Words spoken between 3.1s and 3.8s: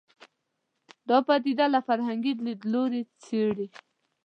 څېړي